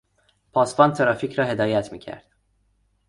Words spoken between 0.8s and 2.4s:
ترافیک را هدایت میکرد.